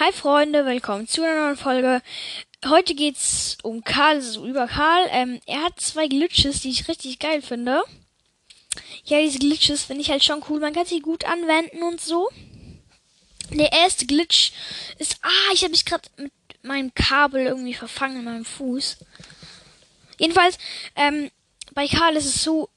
[0.00, 2.00] Hi Freunde, willkommen zu einer neuen Folge.
[2.64, 5.06] Heute geht's um Karl, also über Karl.
[5.10, 7.82] Ähm, er hat zwei Glitches, die ich richtig geil finde.
[9.04, 10.58] Ja, diese Glitches finde ich halt schon cool.
[10.58, 12.30] Man kann sie gut anwenden und so.
[13.50, 14.52] Der erste Glitch
[14.98, 18.96] ist, ah, ich habe mich gerade mit meinem Kabel irgendwie verfangen in meinem Fuß.
[20.18, 20.56] Jedenfalls,
[20.96, 21.30] ähm,
[21.74, 22.70] bei Karl ist es so,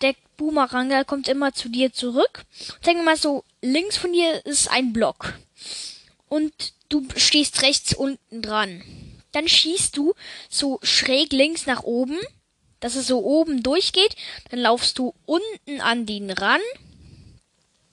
[0.00, 2.46] der Boomerang, der kommt immer zu dir zurück.
[2.80, 5.34] Sagen wir mal so, links von dir ist ein Block
[6.32, 8.82] und du stehst rechts unten dran.
[9.32, 10.14] Dann schießt du
[10.48, 12.18] so schräg links nach oben,
[12.80, 14.16] dass es so oben durchgeht.
[14.50, 16.62] Dann laufst du unten an den ran.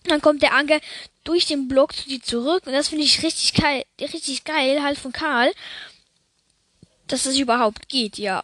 [0.05, 0.79] Dann kommt der Anker
[1.25, 2.65] durch den Block zu dir zurück.
[2.65, 5.51] Und das finde ich richtig geil, richtig geil, halt von Karl.
[7.07, 8.41] Dass das überhaupt geht, ja.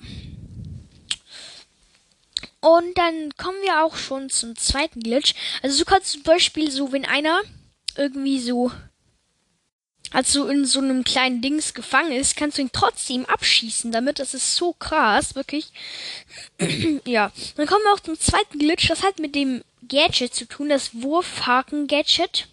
[2.59, 5.36] Und dann kommen wir auch schon zum zweiten Glitch.
[5.62, 7.39] Also du kannst zum Beispiel so, wenn einer
[7.95, 8.73] irgendwie so
[10.16, 14.19] als du in so einem kleinen Dings gefangen ist, kannst du ihn trotzdem abschießen damit.
[14.19, 15.73] Das ist so krass, wirklich.
[17.05, 17.33] ja.
[17.57, 18.88] Dann kommen wir auch zum zweiten Glitch.
[18.88, 22.47] Das hat mit dem Gadget zu tun, das Wurfhaken-Gadget.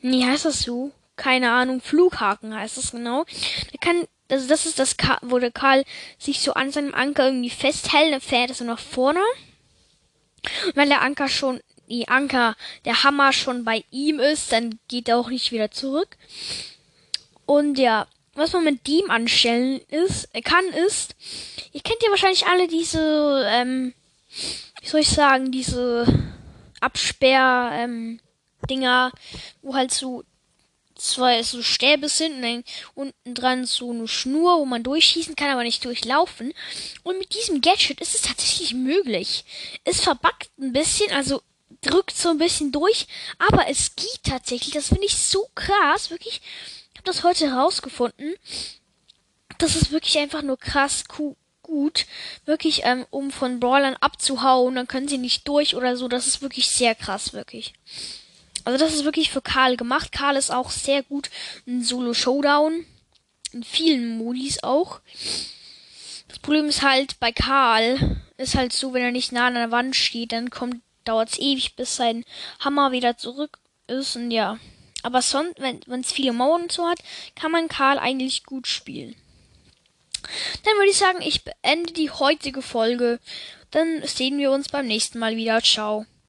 [0.00, 0.90] Nee, heißt das so?
[1.16, 1.82] Keine Ahnung.
[1.82, 3.26] Flughaken heißt das genau.
[3.72, 5.84] Da kann, also das ist das, wo der Karl
[6.18, 9.20] sich so an seinem Anker irgendwie festhält, dann fährt er so nach vorne.
[10.72, 15.18] Wenn der Anker schon die Anker, der Hammer schon bei ihm ist, dann geht er
[15.18, 16.16] auch nicht wieder zurück.
[17.46, 21.16] Und ja, was man mit dem anstellen ist, äh, kann ist,
[21.72, 23.94] ihr kennt ja wahrscheinlich alle diese, ähm,
[24.80, 26.06] wie soll ich sagen, diese
[26.80, 28.20] Absperr, ähm,
[28.68, 29.12] Dinger,
[29.62, 30.24] wo halt so
[30.96, 32.64] zwei so Stäbe sind und dann
[32.94, 36.52] unten dran so eine Schnur, wo man durchschießen kann, aber nicht durchlaufen.
[37.02, 39.44] Und mit diesem Gadget ist es tatsächlich möglich.
[39.84, 41.42] Es verbackt ein bisschen, also
[41.80, 43.06] drückt so ein bisschen durch,
[43.38, 44.74] aber es geht tatsächlich.
[44.74, 46.40] Das finde ich so krass, wirklich.
[46.92, 48.34] Ich habe das heute herausgefunden.
[49.58, 51.04] Das ist wirklich einfach nur krass
[51.62, 52.06] gut.
[52.44, 56.08] Wirklich, ähm, um von Brawlern abzuhauen, dann können sie nicht durch oder so.
[56.08, 57.74] Das ist wirklich sehr krass, wirklich.
[58.64, 60.12] Also das ist wirklich für Karl gemacht.
[60.12, 61.30] Karl ist auch sehr gut
[61.66, 62.84] in Solo Showdown.
[63.52, 65.00] In vielen Modis auch.
[66.28, 69.70] Das Problem ist halt bei Karl ist halt so, wenn er nicht nah an der
[69.70, 72.24] Wand steht, dann kommt dauert es ewig, bis sein
[72.60, 74.16] Hammer wieder zurück ist.
[74.16, 74.58] Und ja.
[75.02, 76.98] Aber sonst, wenn es viele Mauern und so hat,
[77.34, 79.14] kann man Karl eigentlich gut spielen.
[80.64, 83.20] Dann würde ich sagen, ich beende die heutige Folge.
[83.70, 85.62] Dann sehen wir uns beim nächsten Mal wieder.
[85.62, 86.06] Ciao.